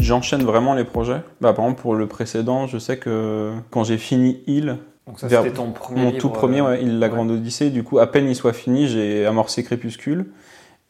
[0.00, 1.20] j'enchaîne vraiment les projets.
[1.40, 4.76] Bah, par exemple, pour le précédent, je sais que quand j'ai fini Il,
[5.06, 7.12] Donc ça, Vers- c'était ton premier mon livre, tout premier, euh, ouais, Il, la ouais.
[7.12, 10.26] Grande Odyssée, du coup, à peine il soit fini, j'ai amorcé Crépuscule.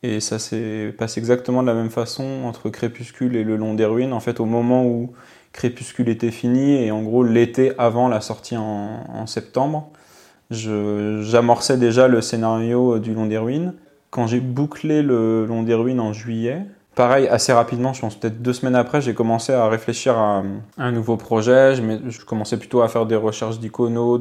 [0.03, 3.85] Et ça s'est passé exactement de la même façon entre Crépuscule et Le Long des
[3.85, 4.15] Ruines.
[4.15, 5.13] En fait, au moment où
[5.53, 9.91] Crépuscule était fini, et en gros l'été avant la sortie en, en septembre,
[10.51, 13.75] j'amorçais déjà le scénario du Long des Ruines.
[14.11, 18.43] Quand j'ai bouclé le Long des Ruines en juillet, pareil, assez rapidement, je pense peut-être
[18.43, 20.43] deux semaines après, j'ai commencé à réfléchir à,
[20.79, 21.75] un nouveau projet.
[21.75, 24.21] Je, je commençais plutôt à faire des recherches d'iconos,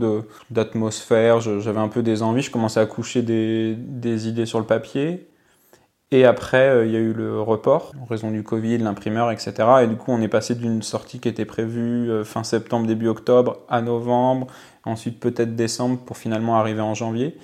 [0.49, 1.39] d'atmosphère.
[1.39, 2.41] J'avais un peu des envies.
[2.41, 5.29] Je commençais à coucher des, des idées sur le papier.
[6.11, 9.53] Et après, euh, il y a eu le report, en raison du Covid, l'imprimeur, etc.
[9.83, 13.07] Et du coup, on est passé d'une sortie qui était prévue euh, fin septembre, début
[13.07, 14.47] octobre, à novembre,
[14.85, 17.37] ensuite peut-être décembre, pour finalement arriver en janvier.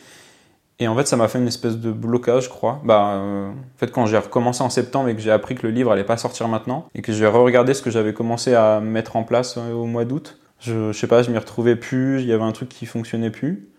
[0.79, 2.81] Et en fait, ça m'a fait une espèce de blocage, je crois.
[2.83, 5.71] Bah, euh, en fait, quand j'ai recommencé en septembre et que j'ai appris que le
[5.71, 9.15] livre allait pas sortir maintenant, et que j'ai re-regardé ce que j'avais commencé à mettre
[9.15, 12.27] en place euh, au mois d'août, je, je sais pas, je m'y retrouvais plus, il
[12.27, 13.69] y avait un truc qui fonctionnait plus.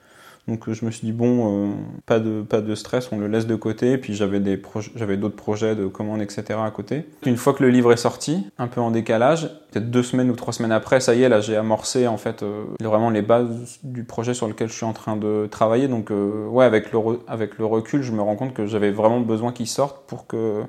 [0.48, 1.72] Donc euh, je me suis dit bon, euh,
[2.06, 3.98] pas de pas de stress, on le laisse de côté.
[3.98, 4.60] Puis j'avais des
[4.94, 7.06] j'avais d'autres projets de commandes etc à côté.
[7.24, 10.36] Une fois que le livre est sorti, un peu en décalage, peut-être deux semaines ou
[10.36, 13.78] trois semaines après, ça y est là, j'ai amorcé en fait euh, vraiment les bases
[13.82, 15.88] du projet sur lequel je suis en train de travailler.
[15.88, 19.52] Donc ouais, avec le avec le recul, je me rends compte que j'avais vraiment besoin
[19.52, 20.62] qu'il sorte pour que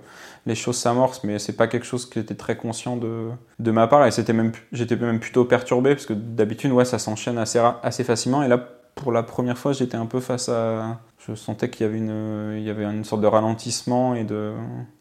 [0.47, 3.27] les choses s'amorcent, mais c'est pas quelque chose qui était très conscient de,
[3.59, 6.99] de ma part et c'était même j'étais même plutôt perturbé parce que d'habitude ouais ça
[6.99, 10.99] s'enchaîne assez assez facilement et là pour la première fois j'étais un peu face à
[11.25, 14.53] je sentais qu'il y avait une il y avait une sorte de ralentissement et de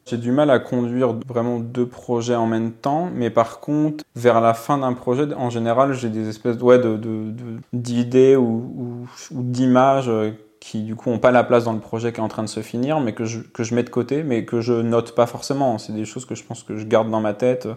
[0.07, 4.41] j'ai du mal à conduire vraiment deux projets en même temps mais par contre vers
[4.41, 7.33] la fin d'un projet en général j'ai des espèces de
[7.73, 8.45] d'idées ou,
[8.77, 10.33] ou, ou d'images euh,
[10.67, 12.49] qui du coup ont pas la place dans le projet qui est en train de
[12.49, 15.27] se finir, mais que je, que je mets de côté, mais que je note pas
[15.27, 15.79] forcément.
[15.79, 17.75] C'est des choses que je pense que je garde dans ma tête euh,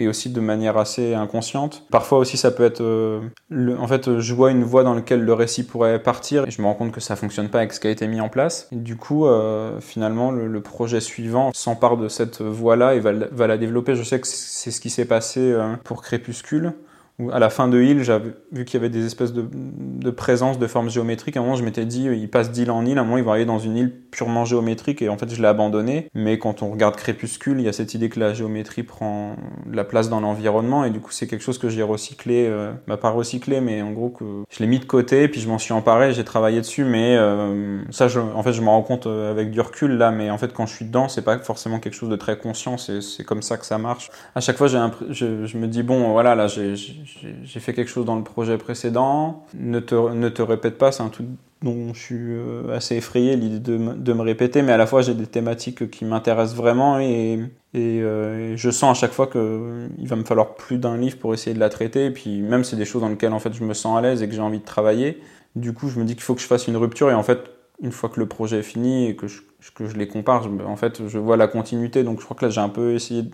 [0.00, 1.84] et aussi de manière assez inconsciente.
[1.92, 5.22] Parfois aussi ça peut être, euh, le- en fait, je vois une voie dans laquelle
[5.24, 7.78] le récit pourrait partir et je me rends compte que ça fonctionne pas avec ce
[7.78, 8.66] qui a été mis en place.
[8.72, 13.12] Et du coup, euh, finalement, le, le projet suivant s'empare de cette voie-là et va,
[13.30, 13.94] va la développer.
[13.94, 16.72] Je sais que c'est ce qui s'est passé euh, pour Crépuscule
[17.18, 20.58] où à la fin de j'avais vu qu'il y avait des espèces de, de présence
[20.58, 21.36] de formes géométriques.
[21.36, 22.98] À un moment, je m'étais dit, ils passent d'île en île.
[22.98, 25.02] À un moment, ils vont arriver dans une île purement géométrique.
[25.02, 26.08] Et en fait, je l'ai abandonné.
[26.14, 29.36] Mais quand on regarde Crépuscule, il y a cette idée que la géométrie prend
[29.70, 30.84] la place dans l'environnement.
[30.84, 32.46] Et du coup, c'est quelque chose que j'ai recyclé.
[32.48, 35.28] Euh, bah, pas recyclé, mais en gros, que je l'ai mis de côté.
[35.28, 36.12] Puis je m'en suis emparé.
[36.12, 36.84] J'ai travaillé dessus.
[36.84, 40.12] Mais euh, ça, je, en fait, je me rends compte euh, avec du recul là.
[40.12, 42.76] Mais en fait, quand je suis dedans, c'est pas forcément quelque chose de très conscient.
[42.78, 44.10] C'est comme ça que ça marche.
[44.34, 46.74] À chaque fois, je me dis, bon, voilà, là, j'ai
[47.04, 49.44] j'ai- fait quelque chose dans le projet précédent.
[49.54, 51.26] Ne te, ne te répète pas, c'est un truc
[51.62, 54.86] dont je suis euh, assez effrayé, l'idée de, me- de me répéter, mais à la
[54.86, 57.38] fois, j'ai des thématiques qui m'intéressent vraiment et,
[57.74, 61.34] et, euh, je sens à chaque fois qu'il va me falloir plus d'un livre pour
[61.34, 62.06] essayer de la traiter.
[62.06, 64.22] Et puis, même, c'est des choses dans lesquelles, en fait, je me sens à l'aise
[64.22, 65.20] et que j'ai envie de travailler.
[65.56, 67.38] Du coup, je me dis qu'il faut que je fasse une rupture et en fait,
[67.80, 69.42] une fois que le projet est fini et que je,
[69.74, 72.02] que je les compare, en fait, je vois la continuité.
[72.04, 73.24] Donc, je crois que là, j'ai un peu essayé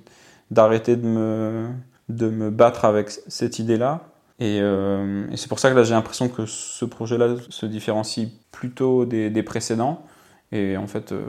[0.51, 1.67] d'arrêter de me,
[2.09, 4.01] de me battre avec cette idée-là.
[4.39, 8.29] Et, euh, et c'est pour ça que là, j'ai l'impression que ce projet-là se différencie
[8.53, 10.03] plutôt des, des précédents.
[10.53, 11.23] Et en fait, euh,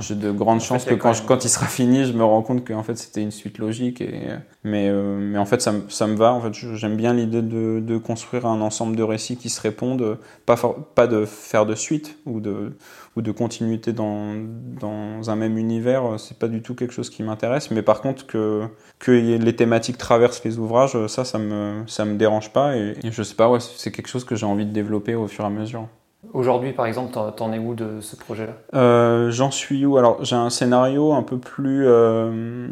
[0.00, 2.24] j'ai de grandes chances que quand, quand je- même- quand il sera fini, je me
[2.24, 4.00] rends compte qu'en fait, c'était une suite logique.
[4.00, 4.22] Et,
[4.64, 6.32] mais, euh, mais en fait, ça, me- ça me va.
[6.32, 9.60] En fait, je- j'aime bien l'idée de, de construire un ensemble de récits qui se
[9.60, 12.76] répondent, pas, for- pas de faire de suite ou de,
[13.16, 14.34] ou de continuité dans,
[14.80, 17.70] dans un même univers, c'est pas du tout quelque chose qui m'intéresse.
[17.70, 18.62] Mais par contre, que,
[18.98, 22.76] que les thématiques traversent les ouvrages, ça, ça me, ça me dérange pas.
[22.76, 25.28] Et, et je sais pas, ouais, c'est quelque chose que j'ai envie de développer au
[25.28, 25.86] fur et à mesure.
[26.32, 28.54] Aujourd'hui, par exemple, t'en- es où de ce projet-là?
[28.74, 29.96] Euh, J'en suis où?
[29.98, 32.66] Alors, j'ai un scénario un peu plus euh,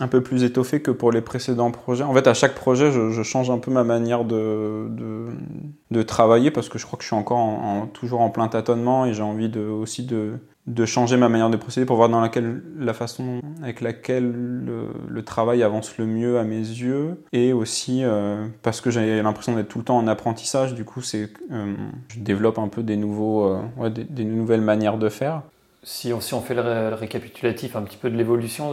[0.00, 2.04] un peu plus étoffé que pour les précédents projets.
[2.04, 4.88] En fait, à chaque projet, je, change un peu ma manière de,
[5.90, 8.48] de, travailler parce que je crois que je suis encore en- en- toujours en plein
[8.48, 12.08] tâtonnement et j'ai envie de, aussi de, de changer ma manière de procéder pour voir
[12.08, 17.52] dans laquelle, la façon avec laquelle le, travail avance le mieux à mes yeux et
[17.52, 20.74] aussi euh, parce que j'ai l'impression d'être tout le temps en apprentissage.
[20.74, 21.74] Du coup, c'est euh,
[22.08, 25.42] je développe un peu des nouveaux euh, des, nouvelles manières de faire.
[25.82, 28.72] si on, on fait le, ré- le récapitulatif un petit peu de l'évolution,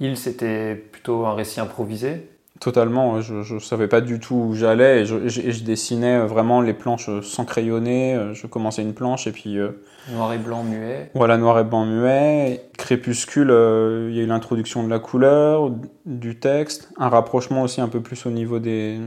[0.00, 2.28] Il, c'était plutôt un récit improvisé.
[2.60, 6.72] Totalement, je ne savais pas du tout où j'allais et je, et dessinais vraiment les
[6.72, 8.14] planches sans crayonner.
[8.14, 9.70] euh, Je commençais une planche et puis euh,
[10.12, 11.10] Noir et blanc, muet.
[11.14, 12.62] voilà, noir et blanc muet.
[12.78, 15.72] Crépuscule, euh, il y a eu l'introduction de la couleur,
[16.06, 19.00] du texte, un rapprochement aussi un peu plus au niveau des,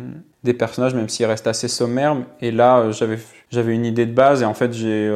[0.44, 2.18] des personnages, même s'ils restent assez sommaires.
[2.42, 3.18] Et là, euh, j'avais
[3.50, 5.12] j'avais une idée de base et en fait j'ai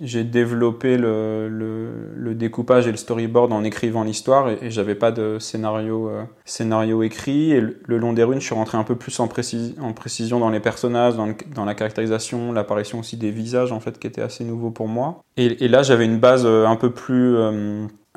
[0.00, 5.38] j'ai développé le, le, découpage et le storyboard en écrivant l'histoire et, j'avais pas de
[5.38, 6.10] scénario
[6.44, 9.92] scénario écrit et le, long des runes je suis rentré un peu plus en, en
[9.92, 14.06] précision dans les personnages dans, dans la caractérisation l'apparition aussi des visages en fait qui
[14.06, 17.36] était assez nouveau pour moi et, et là j'avais une base un peu plus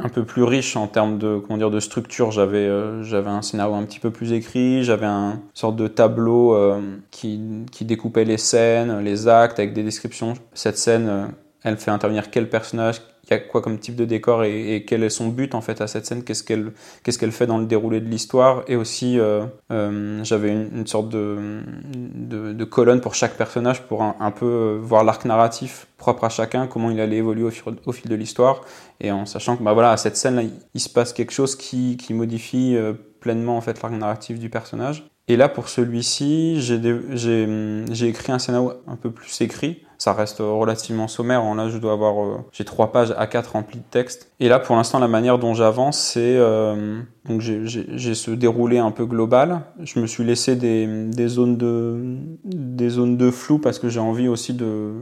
[0.01, 2.31] un peu plus riche en termes de comment dire de structure.
[2.31, 6.55] J'avais euh, j'avais un scénario un petit peu plus écrit, j'avais un sorte de tableau
[6.55, 6.79] euh,
[7.11, 7.39] qui,
[7.71, 10.33] qui découpait les scènes, actes avec des descriptions.
[10.53, 11.25] Cette scène, euh,
[11.63, 15.03] elle fait intervenir quel personnage, il y a quoi comme type de décor et, quel
[15.03, 16.71] est son but en fait à cette scène, qu'est-ce qu'elle
[17.03, 18.63] qu'est-ce fait dans le déroulé de l'histoire?
[18.67, 24.79] Et aussi euh, euh, j'avais une, sorte de, colonne pour chaque personnage pour un, peu
[24.81, 27.49] voir l'arc narratif propre à chacun, comment il allait évoluer
[27.85, 28.61] au, fil de l'histoire
[28.99, 31.55] et en sachant que bah voilà à cette scène là il, se passe quelque chose
[31.55, 32.77] qui, qui modifie
[33.19, 35.05] pleinement en fait l'arc narratif du personnage.
[35.29, 41.09] Et là pour celui-ci j'ai écrit un scénario un peu plus écrit ça reste relativement
[41.09, 41.43] sommaire.
[41.53, 44.31] Là, je dois avoir, euh, j'ai trois pages à 4 remplies de texte.
[44.39, 48.91] Et là, pour l'instant, la manière dont j'avance, c'est euh, donc j'ai ce déroulé un
[48.91, 49.61] peu global.
[49.83, 54.93] Je me suis laissé des, zones de flou parce que j'ai envie aussi de,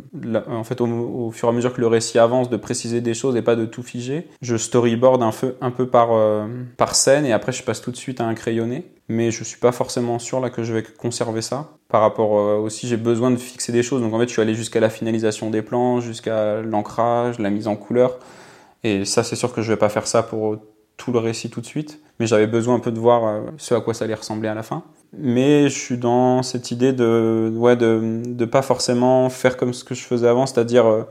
[0.47, 3.35] en fait, au, fur et à mesure que le récit avance, de préciser des choses
[3.37, 4.27] et pas de tout figer.
[4.41, 5.31] Je storyboard un
[5.71, 9.31] peu euh, par scène et après je passe tout de suite à un crayonné mais
[9.31, 11.71] je suis pas forcément sûr là que je vais conserver ça.
[11.87, 14.01] Par rapport euh, aussi, j'ai besoin de fixer des choses.
[14.01, 17.67] Donc en fait, je suis allé jusqu'à la finalisation des plans, jusqu'à l'ancrage, la mise
[17.67, 18.19] en couleur.
[18.83, 20.57] Et ça, c'est sûr que je vais pas faire ça pour
[20.97, 22.01] tout le récit tout de suite.
[22.19, 24.55] Mais j'avais besoin un peu de voir euh, ce à quoi ça allait ressembler à
[24.55, 24.83] la fin.
[25.13, 29.83] Mais je suis dans cette idée de, ouais, de, de pas forcément faire comme ce
[29.83, 31.03] que je faisais avant, c'est-à-dire euh,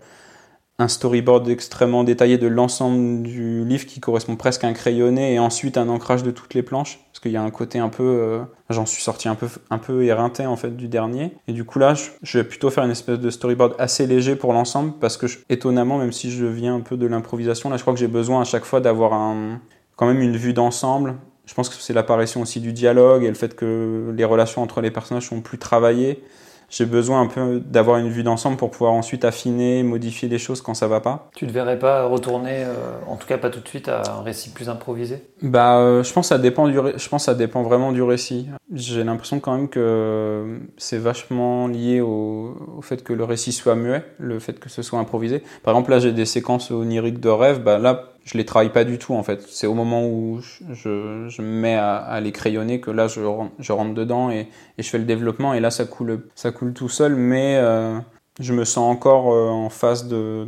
[0.78, 5.38] un storyboard extrêmement détaillé de l'ensemble du livre qui correspond presque à un crayonné et
[5.38, 8.02] ensuite un ancrage de toutes les planches parce qu'il y a un côté un peu
[8.02, 11.64] euh, j'en suis sorti un peu un peu éreinté en fait du dernier et du
[11.64, 15.16] coup là je, vais plutôt faire une espèce de storyboard assez léger pour l'ensemble parce
[15.16, 18.06] que étonnamment même si je viens un peu de l'improvisation là je crois que j'ai
[18.06, 19.60] besoin à chaque fois d'avoir un
[19.96, 21.16] quand même une vue d'ensemble
[21.46, 24.80] je pense que c'est l'apparition aussi du dialogue et le fait que les relations entre
[24.80, 26.22] les personnages sont plus travaillées
[26.68, 30.60] j'ai besoin un peu d'avoir une vue d'ensemble pour pouvoir ensuite affiner, modifier des choses
[30.60, 31.30] quand ça va pas.
[31.36, 34.22] Tu ne verrais pas retourner, euh, en tout cas pas tout de suite, à un
[34.22, 35.22] récit plus improvisé?
[35.42, 38.48] Bah, euh, je pense que ça dépend du, je pense ça dépend vraiment du récit.
[38.72, 43.76] J'ai l'impression quand même que c'est vachement lié au, au, fait que le récit soit
[43.76, 45.42] muet, le fait que ce soit improvisé.
[45.62, 48.84] Par exemple, là j'ai des séquences oniriques de rêve, bah là je les travaille pas
[48.84, 49.42] du tout en fait.
[49.48, 53.20] C'est au moment où je, me mets à, les crayonner que là je,
[53.60, 56.88] je rentre dedans et, je fais le développement et là ça coule, ça coule tout
[56.88, 57.98] seul, mais euh,
[58.40, 60.44] je me sens encore euh, en phase de,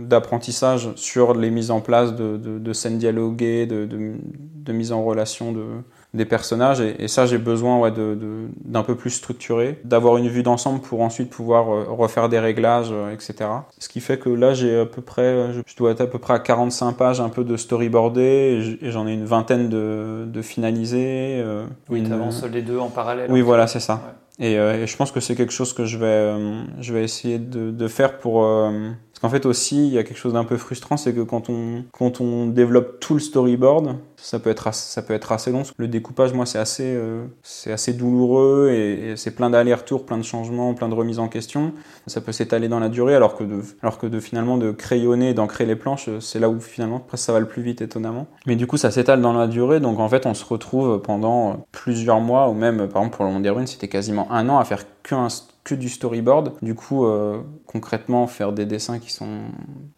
[0.00, 5.64] d'apprentissage sur les mises en place de, scènes dialoguées, de, de, mise en relation de,
[6.14, 8.16] des personnages et, ça j'ai besoin ouais, de,
[8.64, 12.88] d'un peu plus structuré, d'avoir une vue d'ensemble pour ensuite pouvoir euh, refaire des réglages,
[12.90, 13.50] euh, etc.
[13.78, 16.18] Ce qui fait que là j'ai à peu près, euh, je dois être à peu
[16.18, 20.42] près à 45 pages un peu de storyboardé et j'en ai une vingtaine de, de
[21.90, 23.30] oui, tu avances les deux en parallèle.
[23.30, 24.00] Oui, voilà, c'est ça.
[24.38, 26.34] Et, et, je pense que c'est quelque chose que je vais,
[26.80, 28.44] je vais essayer de, faire pour
[29.18, 31.50] parce qu'en fait aussi, il y a quelque chose d'un peu frustrant, c'est que quand
[31.50, 35.50] on, quand on développe tout le storyboard, ça peut être assez, ça peut être assez
[35.50, 35.64] long.
[35.76, 40.22] Le découpage, moi, c'est assez, euh, c'est assez douloureux et, c'est plein d'allers-retours, plein de
[40.22, 41.72] changements, plein de remises en question.
[42.06, 45.34] Ça peut s'étaler dans la durée, alors que de, alors que de finalement de crayonner,
[45.34, 48.28] d'ancrer les planches, c'est là où finalement presque ça va le plus vite, étonnamment.
[48.46, 51.66] Mais du coup, ça s'étale dans la durée, donc en fait, on se retrouve pendant
[51.72, 54.58] plusieurs mois, ou même, par exemple, pour le monde des ruines, c'était quasiment un an
[54.58, 56.54] à faire que du storyboard.
[56.62, 59.40] Du coup, euh, concrètement, faire des dessins qui sont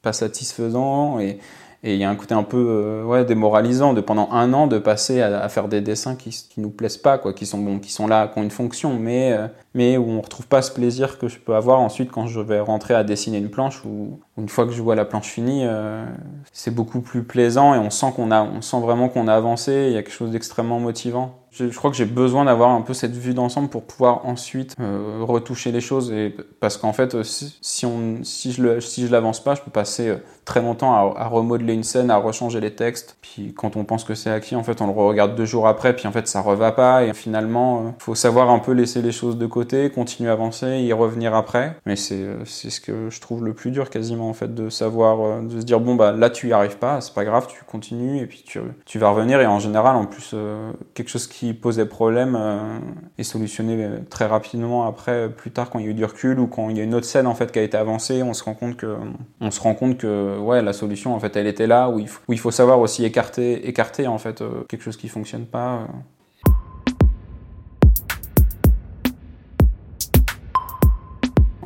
[0.03, 1.39] pas satisfaisants et
[1.83, 4.79] et il y a un côté un peu euh, démoralisant de pendant un an de
[4.79, 7.91] passer à, faire des dessins qui, qui nous plaisent pas, quoi, qui sont bons, qui
[7.91, 11.19] sont là, qui ont une fonction, mais euh, mais où on retrouve pas ce plaisir
[11.19, 14.49] que je peux avoir ensuite quand je vais rentrer à dessiner une planche ou une
[14.49, 16.05] fois que je vois la planche finie, euh,
[16.53, 19.87] c'est beaucoup plus plaisant et on sent qu'on a, on sent vraiment qu'on a avancé.
[19.89, 21.37] Il y a quelque chose d'extrêmement motivant.
[21.53, 25.19] Je, crois que j'ai besoin d'avoir un peu cette vue d'ensemble pour pouvoir ensuite euh,
[25.23, 29.43] retoucher les choses et parce qu'en fait, si, on, si je le, si je l'avance
[29.43, 33.17] pas, je peux passer euh, très longtemps à, remodeler une scène, à rechanger les textes.
[33.21, 35.95] Puis quand on pense que c'est acquis, en fait, on le regarde deux jours après,
[35.95, 39.37] puis en fait, ça reva pas et finalement, faut savoir un peu laisser les choses
[39.37, 39.60] de côté
[39.93, 41.77] continuer à avancer, y revenir après.
[41.87, 45.21] Mais c'est c'est ce que je trouve le plus dur quasiment en fait de savoir
[45.21, 47.63] euh, de se dire bon bah là tu y arrives pas, c'est pas grave, tu
[47.65, 51.27] continues et puis tu tu vas revenir et en général en plus euh, quelque chose
[51.27, 52.79] qui posait problème euh,
[53.19, 56.47] est solutionné très rapidement après plus tard quand il y a eu du recul ou
[56.47, 58.45] quand il y a une autre scène en fait qui a été avancée, on se
[58.45, 58.97] rend compte que
[59.41, 62.09] on se rend compte que ouais la solution en fait elle était là où il
[62.09, 65.87] faut, où il faut savoir aussi écarter écarter en fait quelque chose qui fonctionne pas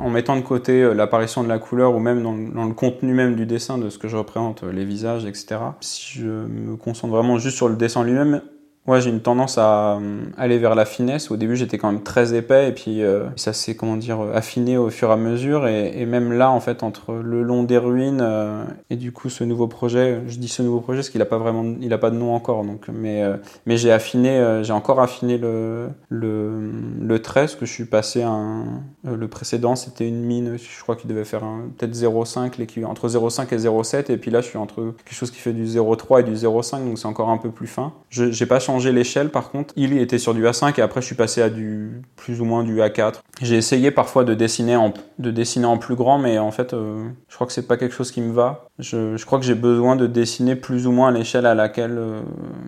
[0.05, 3.47] en mettant de côté l'apparition de la couleur ou même dans, le contenu même du
[3.47, 5.57] dessin de ce que je représente, les visages, etc.
[5.81, 8.43] Si je me concentre vraiment juste sur le dessin lui-même,
[8.87, 11.31] Ouais, j'ai une tendance à euh, aller vers la finesse.
[11.31, 14.77] Au début, j'étais quand même très épais et puis euh, ça s'est comment dire affiné
[14.77, 15.67] au fur et à mesure.
[15.67, 19.43] Et, même là, en fait, entre le long des ruines euh, et du coup ce
[19.43, 22.11] nouveau projet, je dis ce nouveau projet parce qu'il a pas vraiment, il a pas
[22.11, 22.63] de nom encore.
[22.63, 23.23] Donc, mais
[23.65, 28.21] mais j'ai affiné, j'ai encore affiné le le le trait parce que je suis passé
[28.21, 31.43] à un, le précédent, c'était une mine, je crois qu'il devait faire
[31.79, 34.13] peut-être 0,5, entre 0,5 et 0,7.
[34.13, 36.85] Et puis là, je suis entre quelque chose qui fait du 0,3 et du 0,5,
[36.85, 37.95] donc c'est encore un peu plus fin.
[38.11, 39.73] Je j'ai pas changé l'échelle par contre.
[39.77, 42.65] Il était sur du A5 et après je suis passé à du plus ou moins
[42.65, 43.21] du A4.
[43.43, 47.09] J'ai essayé parfois de dessiner en, de dessiner en plus grand, mais en fait, euh,
[47.29, 48.69] je crois que c'est pas quelque chose qui me va.
[48.79, 52.23] Je, je crois que j'ai besoin de dessiner plus ou moins l'échelle à laquelle, euh,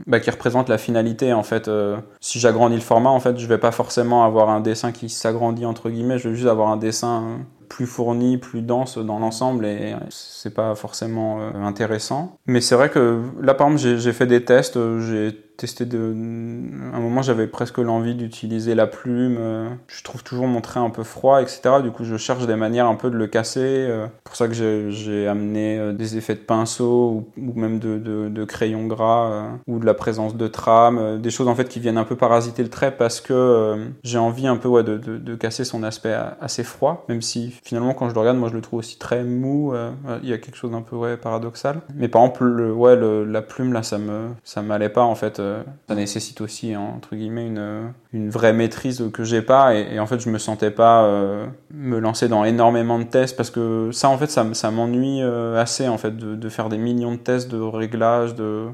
[0.07, 1.33] bah, qui représente la finalité.
[1.33, 4.61] En fait, euh, si j'agrandis le format, en fait, je vais pas forcément avoir un
[4.61, 6.19] dessin qui s'agrandit entre guillemets.
[6.19, 10.77] Je vais juste avoir un dessin plus fourni, plus dense dans l'ensemble et c'est pas
[10.77, 12.39] forcément intéressant.
[12.47, 15.99] Mais c'est vrai que là, par exemple, j'ai fait des tests, j'ai testé de.
[15.99, 19.37] Un moment, j'avais presque l'envie d'utiliser la plume.
[19.39, 21.83] Euh, je trouve toujours mon trait un peu froid, etc.
[21.83, 23.61] Du coup, je cherche des manières un peu de le casser.
[23.61, 28.87] Euh, pour ça que j'ai amené euh, des effets de pinceau ou, même de, crayon
[28.87, 32.15] gras ou de la présence de trame, des choses en fait qui viennent un peu
[32.15, 36.15] parasiter le trait parce que j'ai envie un peu ouais, de, de, casser son aspect
[36.41, 39.25] assez froid, même si finalement quand je le regarde, moi je le trouve aussi très
[39.25, 39.75] mou.
[40.23, 41.81] Il y a quelque chose d'un peu paradoxal.
[41.95, 42.97] Mais par exemple, le, ouais,
[43.27, 45.41] la plume là, ça me ça m'allait pas en fait
[45.89, 49.75] ça nécessite aussi hein, entre guillemets une, vraie maîtrise que j'ai pas.
[49.75, 53.51] Et, en fait je me sentais pas euh, me lancer dans énormément de tests parce
[53.51, 57.13] que ça en fait ça, m'ennuie euh, assez en fait de, de, faire des millions
[57.13, 58.69] de tests de réglages de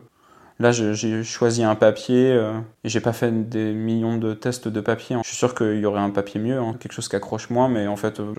[0.62, 2.52] Là, j'ai choisi un papier euh,
[2.84, 5.16] et j'ai pas fait des millions de tests de papier.
[5.24, 7.68] Je suis sûr qu'il y aurait un papier mieux, hein, quelque chose qui accroche moins,
[7.68, 8.32] mais en fait, euh,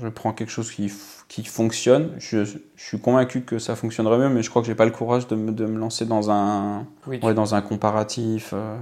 [0.00, 0.90] je, prends quelque chose qui,
[1.28, 2.12] qui fonctionne.
[2.16, 4.90] Je, je, suis convaincu que ça fonctionnerait mieux, mais je crois que j'ai pas le
[4.90, 8.54] courage de me, de me lancer dans un, ouais, dans un comparatif.
[8.54, 8.78] Euh.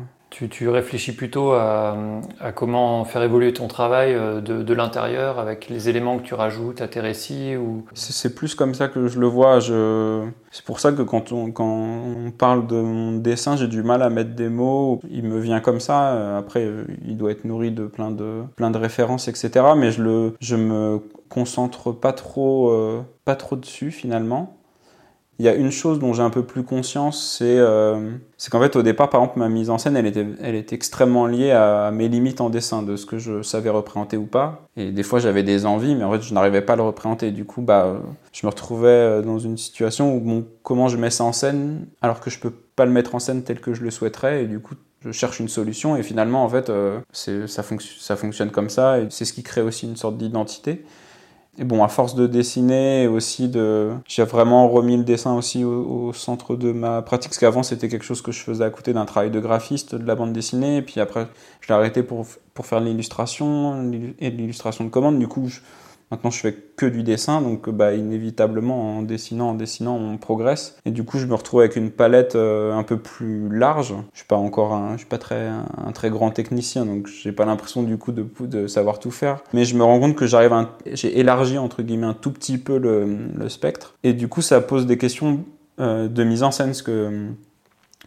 [0.50, 1.96] Tu, réfléchis plutôt à,
[2.56, 6.88] comment faire évoluer ton travail euh, de, l'intérieur avec les éléments que tu rajoutes à
[6.88, 7.84] tes récits ou...
[7.94, 9.60] C'est plus comme ça que je le vois.
[9.60, 14.34] C'est pour ça que quand on, parle de mon dessin, j'ai du mal à mettre
[14.34, 15.00] des mots.
[15.08, 16.36] Il me vient comme ça.
[16.36, 16.68] Après,
[17.06, 19.64] il doit être nourri de plein de, plein de références, etc.
[19.76, 24.56] Mais je, le, je me concentre pas trop, euh, pas trop dessus finalement.
[25.40, 28.12] Il y a une chose dont j'ai un peu plus conscience, c'est euh,
[28.50, 31.26] qu'en fait au départ, par exemple, ma mise en scène, elle était, elle était extrêmement
[31.26, 34.68] liée à mes limites en dessin, de ce que je savais représenter ou pas.
[34.76, 37.32] Et des fois, j'avais des envies, mais en fait, je n'arrivais pas à le représenter.
[37.32, 37.96] Du coup, bah,
[38.32, 42.20] je me retrouvais euh, dans une situation où comment je mets ça en scène, alors
[42.20, 44.60] que je peux pas le mettre en scène tel que je le souhaiterais, et du
[44.60, 45.96] coup, je cherche une solution.
[45.96, 49.62] Et finalement, en fait, euh, ça, ça fonctionne comme ça, et c'est ce qui crée
[49.62, 50.84] aussi une sorte d'identité.
[51.56, 56.12] Et bon, à force de dessiner aussi de, j'ai vraiment remis le dessin aussi au,
[56.12, 59.04] centre de ma pratique, parce qu'avant c'était quelque chose que je faisais à côté d'un
[59.04, 61.28] travail de graphiste, de la bande dessinée, et puis après
[61.61, 65.20] je l'ai arrêté pour, pour faire l'illustration et l'illustration de commande.
[65.20, 65.61] Du coup, je,
[66.14, 70.76] Maintenant, je fais que du dessin, donc bah, inévitablement, en dessinant, en dessinant, on progresse.
[70.85, 73.94] Et du coup, je me retrouve avec une palette euh, un peu plus large.
[74.12, 77.33] Je suis pas encore, un, je suis pas très un, très grand technicien, donc j'ai
[77.33, 79.42] pas l'impression du coup de, savoir tout faire.
[79.52, 80.52] Mais je me rends compte que j'arrive,
[80.92, 83.97] j'ai élargi entre guillemets un tout petit peu le, spectre.
[84.04, 85.44] Et du coup, ça pose des questions
[85.80, 87.26] euh, de mise en scène, parce que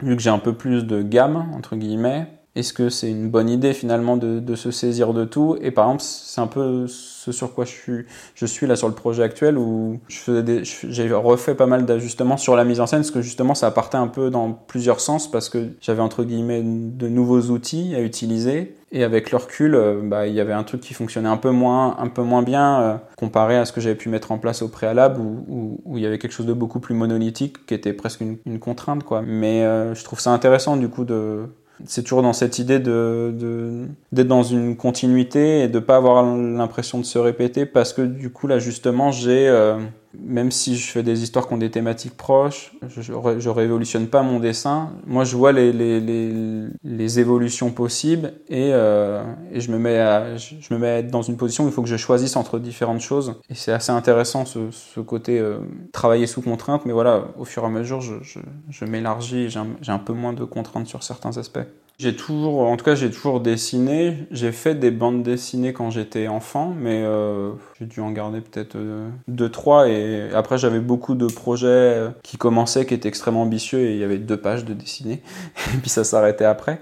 [0.01, 3.49] vu que j'ai un peu plus de gamme entre guillemets, est-ce que c'est une bonne
[3.49, 7.53] idée finalement de, se saisir de tout Et par exemple, c'est un peu ce sur
[7.53, 12.55] quoi je suis, là sur le projet actuel où j'ai refait pas mal d'ajustements sur
[12.55, 15.49] la mise en scène parce que justement ça partait un peu dans plusieurs sens parce
[15.49, 20.27] que j'avais entre guillemets de nouveaux outils à utiliser et avec le recul, euh, bah,
[20.27, 22.95] il y avait un truc qui fonctionnait un peu moins, un peu moins bien euh,
[23.17, 26.19] comparé à ce que j'avais pu mettre en place au préalable où, il y avait
[26.19, 29.03] quelque chose de beaucoup plus monolithique qui était presque une, contrainte.
[29.25, 31.49] Mais euh, je trouve ça intéressant du coup de
[31.85, 36.99] c'est toujours dans cette idée de, d'être dans une continuité et de pas avoir l'impression
[36.99, 39.77] de se répéter parce que du coup là justement j'ai euh,
[40.13, 44.21] même si je fais des histoires qui ont des thématiques proches, je, je, révolutionne pas
[44.23, 44.91] mon dessin.
[45.05, 45.99] Moi, je vois les, les,
[46.83, 51.11] les, évolutions possibles et, euh, et, je me mets à, je me mets à être
[51.11, 53.35] dans une position où il faut que je choisisse entre différentes choses.
[53.49, 55.59] Et c'est assez intéressant ce, côté euh,
[55.91, 56.85] travailler sous contrainte.
[56.85, 59.49] Mais voilà, au fur et à mesure, je m'élargis.
[59.49, 61.59] J'ai un, un peu moins de contraintes sur certains aspects.
[61.99, 64.27] J'ai toujours, en tout cas, j'ai toujours dessiné.
[64.29, 68.75] J'ai fait des bandes dessinées quand j'étais enfant, mais euh, j'ai dû en garder peut-être
[68.75, 69.89] euh, deux, trois.
[69.89, 73.97] Et après, j'avais beaucoup de projets euh, qui commençaient, qui étaient extrêmement ambitieux, et il
[73.97, 75.23] y avait deux pages de dessiner.
[75.73, 76.79] et puis ça s'arrêtait après.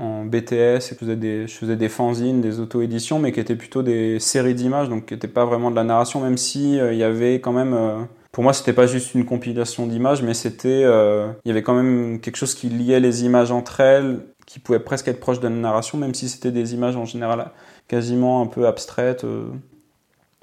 [0.00, 3.84] en BTS je faisais des, je faisais des fanzines, des auto-éditions, mais qui étaient plutôt
[3.84, 7.04] des séries d'images, donc qui n'étaient pas vraiment de la narration, même si il y
[7.04, 11.48] avait quand même pour moi, c'était pas juste une compilation d'images, mais c'était, euh, il
[11.48, 14.20] y avait quand même quelque chose qui liait les images entre elles,
[14.58, 17.52] qui pouvait presque être proche de la narration, même si c'était des images en général
[17.86, 19.22] quasiment un peu abstraites.
[19.22, 19.46] Euh,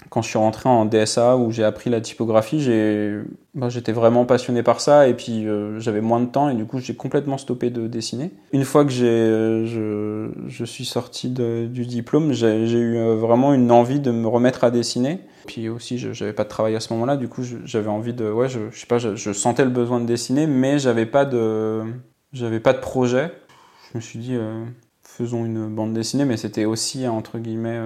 [0.10, 2.66] quand je suis rentré en DSA où j'ai appris la typographie,
[3.56, 6.66] ben, j'étais vraiment passionné par ça et puis euh, j'avais moins de temps et du
[6.66, 8.32] coup j'ai complètement stoppé de dessiner.
[8.54, 9.66] Une fois que euh,
[10.48, 15.20] je, suis sorti du diplôme, j'ai, eu vraiment une envie de me remettre à dessiner.
[15.48, 18.30] Puis aussi, je n'avais pas de travail à ce moment-là, du coup j'avais envie de,
[18.32, 21.26] ouais, je, je sais pas, je, je, sentais le besoin de dessiner, mais j'avais pas
[21.26, 21.82] de,
[22.32, 23.32] j'avais pas de projet.
[23.96, 24.38] Je me suis dit,
[25.04, 27.80] faisons une bande dessinée, mais c'était aussi entre guillemets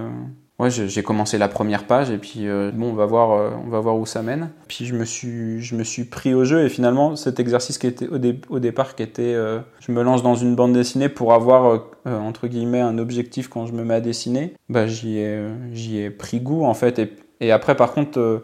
[0.60, 3.80] ouais, j'ai commencé la première page et puis euh, bon, on va voir, euh, va
[3.80, 4.50] voir où ça mène.
[4.68, 7.88] Puis je me suis, je me suis pris au jeu et finalement cet exercice qui
[7.88, 11.86] était au, départ qui était, euh, je me lance dans une bande dessinée pour avoir
[12.06, 14.54] entre guillemets un objectif quand je me mets à dessiner.
[14.68, 15.42] Bah j'y ai,
[15.74, 17.02] j'y ai pris goût en fait
[17.40, 18.44] et après par contre.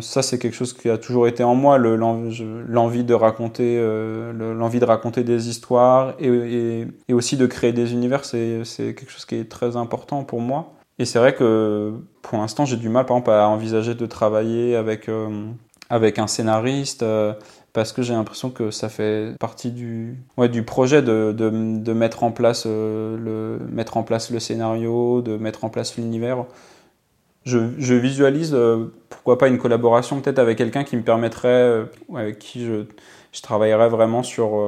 [0.00, 3.78] Ça, c'est quelque chose qui a toujours été en moi, l'envie de raconter,
[4.32, 8.24] l'envie de raconter des histoires et, aussi de créer des univers.
[8.24, 10.72] C'est quelque chose qui est très important pour moi.
[11.00, 14.76] Et c'est vrai que pour l'instant, j'ai du mal, par exemple, à envisager de travailler
[14.76, 15.46] avec, euh,
[15.88, 17.02] avec un scénariste.
[17.02, 17.32] Euh,
[17.72, 20.18] parce que j'ai l'impression que ça fait partie du,
[20.52, 21.48] du projet de, de,
[21.78, 25.96] de mettre, en place, euh, le, mettre en place le scénario, de mettre en place
[25.96, 26.44] l'univers.
[27.44, 28.56] Je, je, visualise,
[29.08, 32.84] pourquoi pas, une collaboration peut-être avec quelqu'un qui me permettrait, avec qui je,
[33.32, 34.60] je travaillerais vraiment sur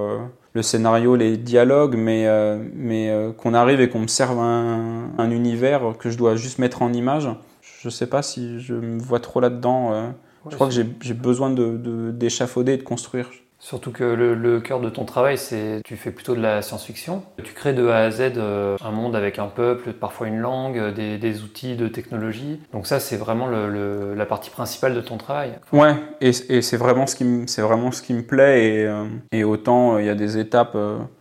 [0.55, 5.11] le scénario, les dialogues, mais, euh, mais euh, qu'on arrive et qu'on me serve un,
[5.17, 7.29] un, univers que je dois juste mettre en image.
[7.63, 9.93] Je sais pas si je me vois trop là-dedans.
[9.93, 10.11] Euh.
[10.51, 13.31] je crois que j'ai besoin d'échafauder de, de, et de construire.
[13.63, 17.23] Surtout que le, cœur de ton travail, c'est tu fais plutôt de la science-fiction.
[17.45, 20.93] Tu crées de A à Z euh, un monde avec un peuple, parfois une langue,
[20.93, 22.59] des, outils de technologie.
[22.73, 25.53] Donc ça, c'est vraiment la partie principale de ton travail.
[25.73, 28.65] Ouais, et, c'est vraiment ce qui me, c'est vraiment ce qui me plaît.
[28.65, 30.77] Et, euh, autant euh, il y a des étapes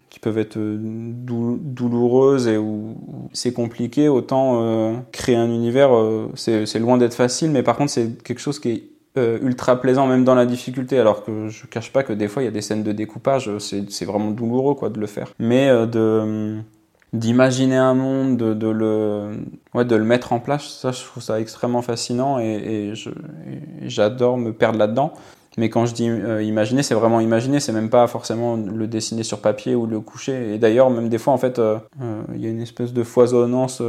[0.09, 5.91] qui peuvent être douloureuses et où c'est compliqué, autant créer un univers,
[6.33, 7.51] c'est loin d'être facile.
[7.51, 10.97] Mais par contre, c'est quelque chose qui est euh, ultra plaisant même dans la difficulté
[10.97, 13.49] alors que je cache pas que des fois il y a des scènes de découpage
[13.59, 15.33] c'est vraiment douloureux quoi de le faire.
[15.39, 16.59] Mais euh, de
[17.13, 19.31] d'imaginer un monde de, de, le
[19.73, 22.93] ouais de le mettre en place ça je trouve ça extrêmement fascinant et, et
[23.81, 25.11] j'adore me perdre là dedans
[25.57, 29.23] mais quand je dis euh, imaginer, c'est vraiment imaginer, c'est même pas forcément le dessiner
[29.23, 30.53] sur papier ou le coucher.
[30.53, 33.03] Et d'ailleurs, même des fois, en fait, euh, euh, il y a une espèce de
[33.03, 33.81] foisonnance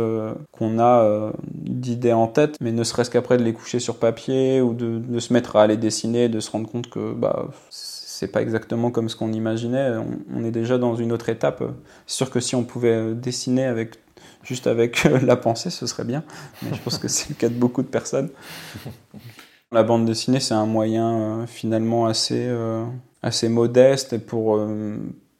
[0.50, 4.74] qu'on a d'idées en tête, mais ne serait-ce qu'après de les coucher sur papier ou
[4.74, 8.90] de, se mettre à les dessiner, de se rendre compte que bah, c'est pas exactement
[8.90, 9.92] comme ce qu'on imaginait.
[9.96, 11.62] On, on, est déjà dans une autre étape.
[12.06, 14.00] C'est sûr que si on pouvait dessiner avec
[14.42, 16.24] juste avec la pensée, ce serait bien.
[16.62, 18.30] Mais je pense que c'est le cas de beaucoup de personnes.
[19.72, 22.84] La bande dessinée, c'est un moyen euh, finalement assez, euh,
[23.22, 24.98] assez modeste pour, euh,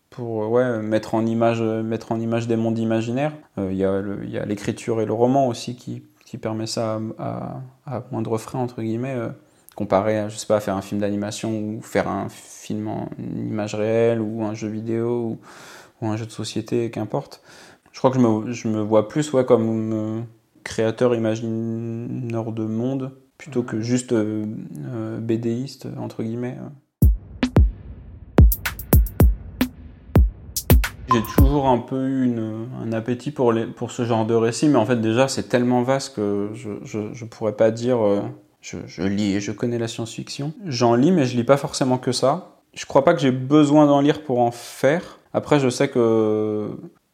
[0.09, 3.35] pour ouais, mettre, en image, mettre en image des mondes imaginaires.
[3.59, 8.39] Il y a l'écriture et le roman aussi qui, qui permet ça à, à, moindre
[8.39, 9.19] frais, entre guillemets,
[9.77, 13.75] comparé à, je sais pas, faire un film d'animation ou faire un film en image
[13.75, 15.39] réelle ou un jeu vidéo
[16.01, 17.43] ou, un jeu de société, qu'importe.
[17.93, 20.25] Je crois que je me, je me vois plus ouais, comme
[20.65, 24.45] créateur imagineur de monde plutôt que juste euh,
[24.87, 26.57] euh, BDiste, entre guillemets.
[31.13, 34.69] J'ai toujours un peu eu une, un appétit pour, les, pour ce genre de récit,
[34.69, 38.21] mais en fait déjà c'est tellement vaste que je, je, je pourrais pas dire euh,
[38.61, 40.53] je, je, lis et je connais la science-fiction.
[40.65, 42.61] J'en lis, mais je lis pas forcément que ça.
[42.75, 45.19] Je crois pas que j'ai besoin d'en lire pour en faire.
[45.35, 46.71] Après, je sais que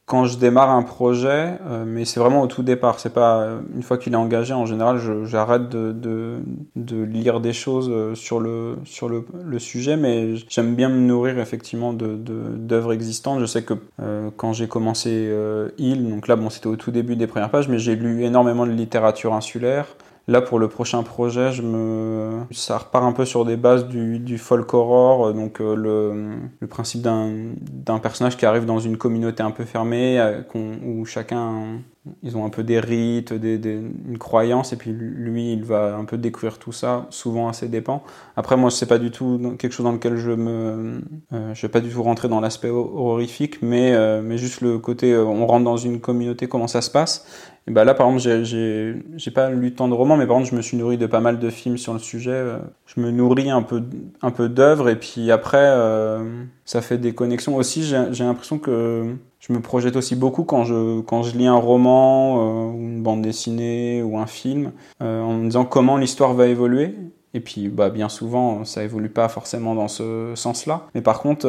[0.09, 2.99] quand je démarre un projet, euh, mais c'est vraiment au tout départ.
[2.99, 4.55] C'est pas une fois qu'il est engagé.
[4.55, 6.38] En général, j'arrête de, de,
[6.77, 10.99] de, lire des choses euh, sur le sur le, le sujet, mais j'aime bien me
[10.99, 13.40] nourrir effectivement de d'œuvres existantes.
[13.40, 16.90] Je sais que euh, quand j'ai commencé euh, Il, donc là bon, c'était au tout
[16.90, 19.88] début des premières pages, mais j'ai lu énormément de littérature insulaire.
[20.28, 22.42] Là, pour le prochain projet, je me...
[22.50, 27.00] ça repart un peu sur des bases du, du folk horror, donc euh, le, principe
[27.00, 31.80] d'un personnage qui arrive dans une communauté un peu fermée, euh, où chacun
[32.22, 35.96] ils ont un peu des rites, des, des, une croyance, et puis lui, il va
[35.96, 38.02] un peu découvrir tout ça, souvent à ses dépens.
[38.36, 41.00] Après, moi, c'est pas du tout quelque chose dans lequel je me,
[41.32, 44.78] euh, je vais pas du tout rentrer dans l'aspect horrifique, mais, euh, mais juste le
[44.78, 47.26] côté, euh, on rentre dans une communauté, comment ça se passe,
[47.70, 50.62] Bah là, par exemple, j'ai pas lu tant de romans, mais par contre, je me
[50.62, 52.44] suis nourri de pas mal de films sur le sujet.
[52.87, 53.83] Je me nourris un peu,
[54.22, 57.57] un peu d'œuvres, et puis après, euh, ça fait des connexions.
[57.57, 61.57] Aussi, j'ai l'impression que je me projette aussi beaucoup quand je, quand je lis un
[61.57, 66.46] roman, euh, une bande dessinée, ou un film, euh, en me disant comment l'histoire va
[66.46, 66.94] évoluer.
[67.35, 70.87] Et puis, bah, bien souvent, ça évolue pas forcément dans ce sens-là.
[70.94, 71.46] Mais par contre,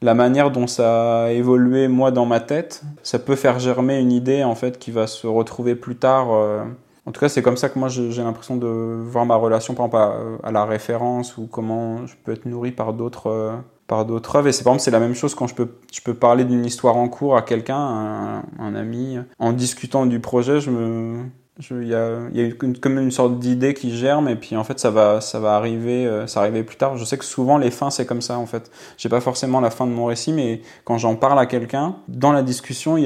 [0.00, 4.12] la manière dont ça a évolué moi dans ma tête, ça peut faire germer une
[4.12, 6.32] idée en fait qui va se retrouver plus tard.
[6.32, 6.64] Euh.
[7.06, 9.86] En tout cas, c'est comme ça que moi j'ai l'impression de voir ma relation par
[9.86, 13.56] exemple à, la référence ou comment je peux être nourri par d'autres euh,
[13.86, 14.48] par d'autres œuvres.
[14.48, 16.64] Et c'est par exemple c'est la même chose quand je peux je peux parler d'une
[16.64, 21.24] histoire en cours à quelqu'un, un, un, ami, en discutant du projet, je me
[21.70, 24.64] il y a, y a une, comme une sorte d'idée qui germe et puis en
[24.64, 26.96] fait ça va, ça va arriver, euh, ça arriver plus tard.
[26.96, 28.70] Je sais que souvent les fins c'est comme ça en fait.
[28.96, 32.32] J'ai pas forcément la fin de mon récit, mais quand j'en parle à quelqu'un, dans
[32.32, 32.96] la discussion,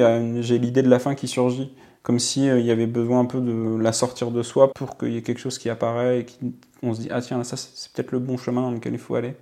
[0.40, 3.24] j'ai l'idée de la fin qui surgit, comme si euh, il y avait besoin un
[3.24, 6.26] peu de la sortir de soi pour qu'il y ait quelque chose qui apparaît et
[6.80, 9.14] qu'on se dit ah tiens ça c'est peut-être le bon chemin dans lequel il faut
[9.14, 9.34] aller.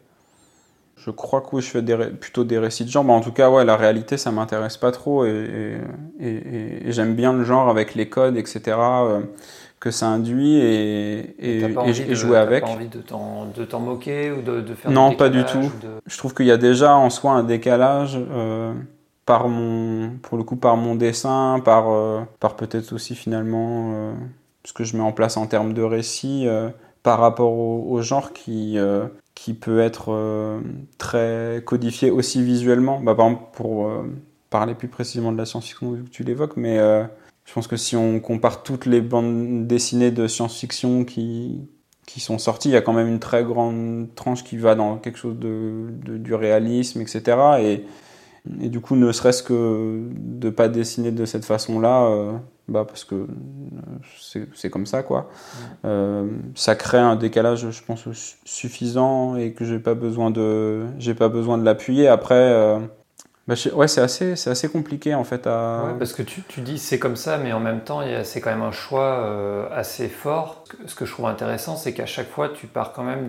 [1.05, 3.05] Je crois que oui, je fais plutôt des récits de genre.
[3.05, 5.25] Mais en tout cas, ouais, la réalité, ça m'intéresse pas trop.
[5.25, 5.79] Et,
[6.21, 9.21] et, j'aime bien le genre avec les codes, etc., euh,
[9.79, 12.65] que ça induit et, jouer avec.
[12.65, 15.73] Pas envie de t'en moquer ou de, de faire Non, pas du tout.
[16.07, 18.19] Je trouve qu'il y a déjà en soi un décalage.
[18.31, 18.75] Euh,
[19.25, 24.13] par mon, pour le coup, par mon dessin, par, euh, par peut-être aussi finalement
[24.65, 26.49] ce que je mets en place en termes de récit,
[27.05, 28.77] par rapport au, au genre qui,
[29.41, 30.61] qui peut être euh,
[30.99, 33.01] très codifié aussi visuellement.
[33.01, 34.03] Bah, par exemple, pour euh,
[34.51, 37.05] parler plus précisément de la science-fiction, que tu l'évoques, mais euh,
[37.47, 41.67] je pense que si on compare toutes les bandes dessinées de science-fiction qui,
[42.05, 44.99] qui sont sorties, il y a quand même une très grande tranche qui va dans
[44.99, 45.87] quelque chose de,
[46.19, 47.39] du réalisme, etc.
[47.63, 47.85] Et,
[48.61, 53.17] et du coup, ne serait-ce que de pas dessiner de cette façon-là, bah parce que
[53.17, 55.29] euh, c'est comme ça quoi.
[55.85, 58.09] Euh, ça crée un décalage, je pense
[58.45, 62.07] suffisant et que j'ai pas besoin de j'ai pas besoin de l'appuyer.
[62.07, 62.79] Après,
[63.51, 65.97] bah, ouais, c'est assez, c'est assez compliqué en fait à.
[65.99, 68.63] parce que tu, tu dis c'est comme ça, mais en même temps, c'est quand même
[68.63, 70.63] un choix euh, assez fort.
[70.87, 73.29] Ce que je trouve intéressant, c'est qu'à chaque fois, tu pars quand même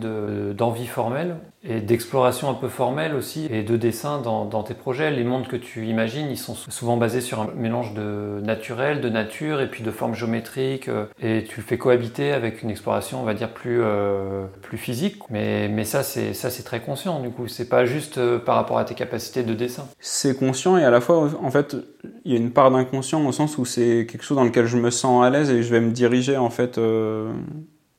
[0.54, 5.10] d'envie formelle et d'exploration un peu formelle aussi et de dessin dans, dans, tes projets.
[5.10, 9.10] Les mondes que tu imagines, ils sont souvent basés sur un mélange de naturel, de
[9.10, 10.88] nature et puis de formes géométriques.
[10.88, 14.78] Euh, et tu le fais cohabiter avec une exploration, on va dire plus euh, plus
[14.78, 15.18] physique.
[15.32, 17.20] Mais mais ça, c'est ça, c'est très conscient.
[17.22, 20.84] Du coup, c'est pas juste par rapport à tes capacités de dessin c'est conscient et
[20.84, 21.78] à la fois, en fait,
[22.26, 24.76] il y a une part d'inconscient au sens où c'est quelque chose dans lequel je
[24.76, 27.32] me sens à l'aise et je vais me diriger en fait euh,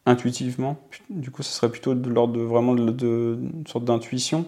[0.05, 0.77] intuitivement.
[1.09, 4.44] Du coup, ce serait plutôt de l'ordre de vraiment de, sorte d'intuition.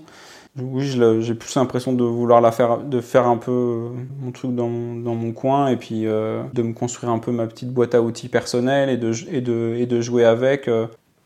[0.58, 3.88] Oui, j'ai plus l'impression de vouloir la faire, de faire un peu
[4.20, 7.46] mon truc dans, dans mon coin et puis euh, de me construire un peu ma
[7.46, 10.68] petite boîte à outils personnelle et de, et de, et de jouer avec.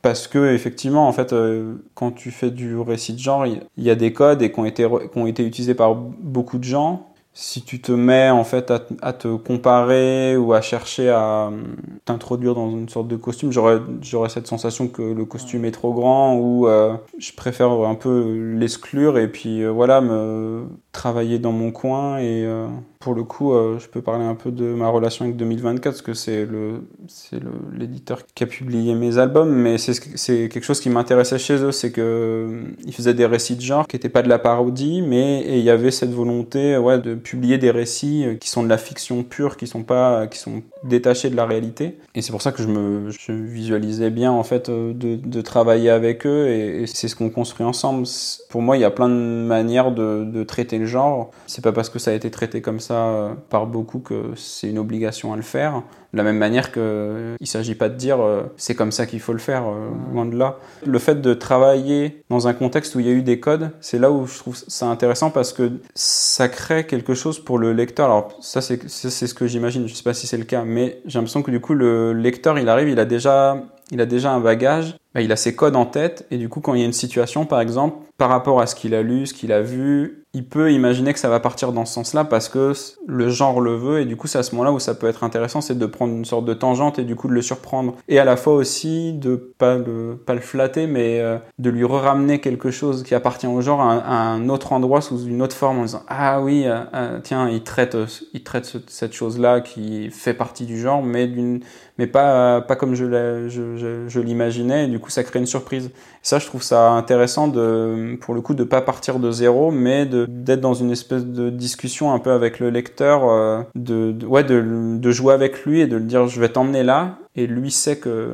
[0.00, 3.90] Parce que effectivement, en fait, euh, quand tu fais du récit de genre, il y,
[3.90, 7.07] a des codes et qui ont été, qui ont été utilisés par beaucoup de gens
[7.40, 12.57] si tu te mets en fait à, te comparer ou à chercher à hum, t'introduire
[12.57, 16.66] dans une sorte de costume, j'aurais cette sensation que le costume est trop grand ou
[16.66, 22.18] euh, je préfère un peu l'exclure et puis euh, voilà me travailler dans mon coin
[22.18, 22.66] et euh,
[22.98, 26.14] pour le coup je peux parler un peu de ma relation avec 2024 parce que
[26.14, 27.38] c'est le c'est
[27.72, 31.70] l'éditeur qui a publié mes albums mais c'est c'est quelque chose qui m'intéressait chez eux
[31.70, 35.44] c'est que ils faisaient des récits de genre qui n'étaient pas de la parodie mais
[35.46, 38.78] il y avait cette volonté ouais de publier des récits euh, qui sont de la
[38.78, 41.98] fiction pure, qui sont pas, qui sont détachés de la réalité.
[42.14, 45.40] Et c'est pour ça que je me je visualisais bien en fait euh, de, de
[45.42, 48.06] travailler avec eux et, c'est ce qu'on construit ensemble.
[48.48, 51.30] Pour moi, il y a plein de manières de, de traiter le genre.
[51.46, 54.70] C'est pas parce que ça a été traité comme ça euh, par beaucoup que c'est
[54.70, 55.82] une obligation à le faire.
[56.12, 58.18] De la même manière qu'il ne s'agit pas de dire
[58.56, 59.64] c'est comme ça qu'il faut le faire,
[60.12, 60.58] loin de là.
[60.86, 63.98] Le fait de travailler dans un contexte où il y a eu des codes, c'est
[63.98, 68.06] là où je trouve ça intéressant parce que ça crée quelque chose pour le lecteur.
[68.06, 71.18] Alors ça c'est ce que j'imagine, je sais pas si c'est le cas, mais j'ai
[71.18, 74.40] l'impression que du coup le lecteur il arrive, il a déjà il a déjà un
[74.40, 76.86] bagage, bah, il a ses codes en tête et du coup quand il y a
[76.86, 80.24] une situation par exemple par rapport à ce qu'il a lu, ce qu'il a vu,
[80.38, 82.72] il peut imaginer que ça va partir dans ce sens-là parce que
[83.09, 85.24] le genre le veut et du coup c'est à ce moment-là où ça peut être
[85.24, 88.20] intéressant, c'est de prendre une sorte de tangente et du coup de le surprendre et
[88.20, 92.40] à la fois aussi de pas le pas le flatter mais euh, de lui ramener
[92.40, 95.83] quelque chose qui appartient au genre à un, autre endroit sous une autre forme en
[95.83, 97.96] disant ah oui euh, euh, tiens il traite
[98.33, 101.62] il traite cette chose-là qui fait partie du genre mais d'une
[101.98, 105.90] mais pas pas comme je je, je, l'imaginais et du coup ça crée une surprise.
[106.22, 110.07] ça je trouve ça intéressant de pour le coup de pas partir de zéro mais
[110.07, 114.44] de d'être dans une espèce de discussion un peu avec le lecteur, euh, de, ouais,
[114.44, 117.18] de, de jouer avec lui et de le dire je vais t'emmener là.
[117.34, 118.32] Et lui sait que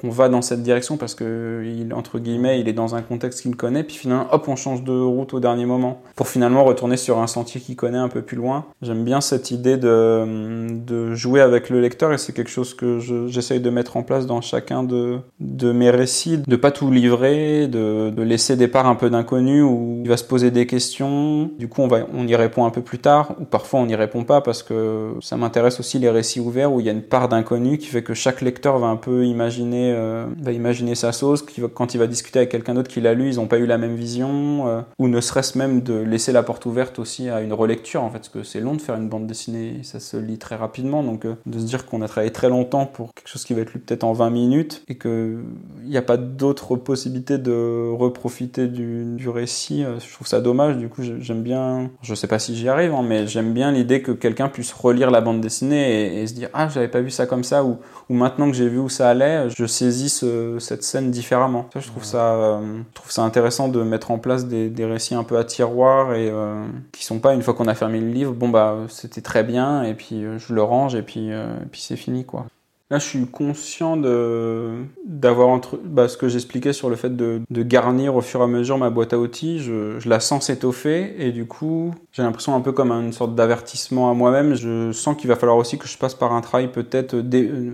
[0.00, 3.42] qu'on va dans cette direction parce que il entre guillemets il est dans un contexte
[3.42, 6.00] qu'il connaît puis finalement hop on change de route au dernier moment.
[6.14, 8.66] Pour finalement retourner sur un sentier qu'il connaît un peu plus loin.
[8.82, 12.98] J'aime bien cette idée de, de jouer avec le lecteur et c'est quelque chose que
[13.28, 17.66] j'essaye de mettre en place dans chacun de, de mes récits de pas tout livrer
[17.66, 21.50] de, de laisser des parts un peu d'inconnu où il va se poser des questions.
[21.58, 23.96] Du coup on va on y répond un peu plus tard ou parfois on n'y
[23.96, 27.02] répond pas parce que ça m'intéresse aussi les récits ouverts où il y a une
[27.02, 31.12] part d'inconnu qui fait que chaque lecteur va un peu imaginer euh, va imaginer sa
[31.12, 33.66] sauce, quand il va discuter avec quelqu'un d'autre qui l'a lu, ils n'ont pas eu
[33.66, 37.40] la même vision, euh, ou ne serait-ce même de laisser la porte ouverte aussi à
[37.40, 40.16] une relecture, en fait, parce que c'est long de faire une bande dessinée, ça se
[40.16, 43.28] lit très rapidement, donc euh, de se dire qu'on a travaillé très longtemps pour quelque
[43.28, 45.38] chose qui va être lu peut-être en 20 minutes, et qu'il
[45.84, 51.02] n'y a pas d'autre possibilité de reprofiter du, récit, je trouve ça dommage, du coup
[51.02, 54.48] j'aime bien, je sais pas si j'y arrive, hein, mais j'aime bien l'idée que quelqu'un
[54.48, 57.64] puisse relire la bande dessinée et, se dire ah j'avais pas vu ça comme ça,
[57.64, 60.24] ou, maintenant que j'ai vu où ça allait, je saisis
[60.58, 61.68] cette scène différemment.
[61.72, 65.24] Ça, je trouve ça, euh, trouve ça intéressant de mettre en place des, récits un
[65.24, 68.32] peu à tiroir et euh, qui sont pas une fois qu'on a fermé le livre,
[68.32, 71.30] bon bah c'était très bien et puis euh, je le range et puis,
[71.70, 72.46] puis c'est fini quoi.
[72.90, 74.70] Là, je suis conscient de
[75.04, 78.46] d'avoir entre bah, ce que j'expliquais sur le fait de, garnir au fur et à
[78.46, 79.60] mesure ma boîte à outils.
[79.60, 84.10] Je, la sens s'étoffer et du coup, j'ai l'impression un peu comme une sorte d'avertissement
[84.10, 84.54] à moi-même.
[84.54, 87.22] Je sens qu'il va falloir aussi que je passe par un travail peut-être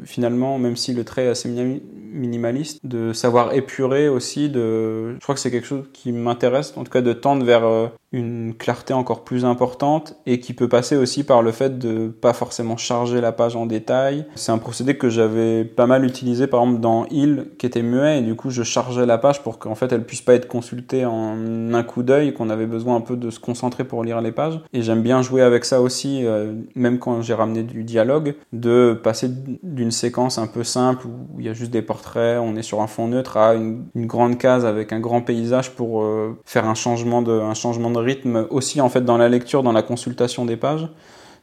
[0.04, 4.48] finalement, même si le trait est assez minimaliste, de savoir épurer aussi.
[4.48, 7.64] De, je crois que c'est quelque chose qui m'intéresse, en tout cas de tendre vers
[7.64, 12.08] euh, une clarté encore plus importante et qui peut passer aussi par le fait de
[12.08, 14.24] pas forcément charger la page en détail.
[14.36, 18.18] C'est un procédé que j'avais pas mal utilisé par exemple dans Il qui était muet
[18.18, 21.04] et du coup je chargeais la page pour qu'en fait elle puisse pas être consultée
[21.04, 21.36] en
[21.74, 24.60] un coup d'œil, qu'on avait besoin un peu de se concentrer pour lire les pages.
[24.72, 28.98] Et j'aime bien jouer avec ça aussi, euh, même quand j'ai ramené du dialogue, de
[29.02, 29.28] passer
[29.62, 32.80] d'une séquence un peu simple où il y a juste des portraits, on est sur
[32.80, 36.74] un fond neutre à une, grande case avec un grand paysage pour euh, faire un
[36.74, 40.44] changement de, un changement de rythme aussi en fait dans la lecture, dans la consultation
[40.44, 40.88] des pages.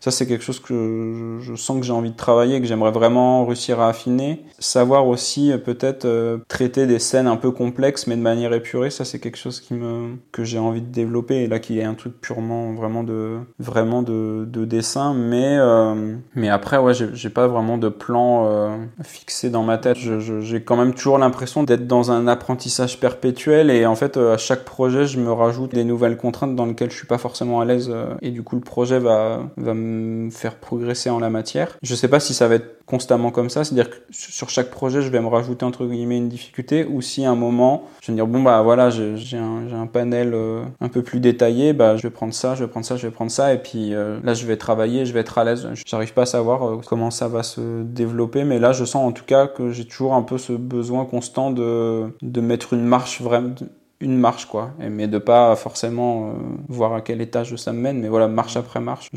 [0.02, 3.46] Ça, c'est quelque chose que je, sens que j'ai envie de travailler, que j'aimerais vraiment
[3.46, 4.44] réussir à affiner.
[4.58, 8.90] Savoir aussi euh, peut-être euh, traiter des scènes un peu complexes, mais de manière épurée,
[8.90, 11.44] ça c'est quelque chose qui me que j'ai envie de développer.
[11.44, 16.16] Et là, qui est un truc purement vraiment de vraiment de, de dessin, mais euh,
[16.34, 19.98] mais après, ouais, j'ai pas vraiment de plan fixé dans ma tête.
[19.98, 24.66] J'ai quand même toujours l'impression d'être dans un apprentissage perpétuel et en fait, à chaque
[24.66, 27.94] projet, je me rajoute des nouvelles contraintes dans lesquelles je suis pas forcément à l'aise
[28.24, 29.91] et du coup, le projet va va me
[30.32, 31.78] faire progresser en la matière.
[31.82, 35.02] Je sais pas si ça va être constamment comme ça, c'est-à-dire que sur chaque projet,
[35.02, 38.14] je vais me rajouter entre guillemets une difficulté, ou si à un moment, je vais
[38.14, 42.04] me dire bon bah voilà, j'ai un, panel euh, un peu plus détaillé, bah je
[42.04, 44.34] vais prendre ça, je vais prendre ça, je vais prendre ça, et puis euh, là
[44.34, 45.70] je vais travailler, je vais être à l'aise.
[45.86, 49.14] J'arrive pas à savoir euh, comment ça va se développer, mais là je sens en
[49.14, 53.22] tout cas que j'ai toujours un peu ce besoin constant de, de mettre une marche
[53.22, 53.56] vraiment
[54.02, 54.72] une marche quoi.
[54.80, 56.34] Mais de pas forcément
[56.68, 59.10] voir à quel étage ça me mène mais voilà marche après marche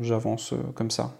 [0.00, 1.12] j'avance comme ça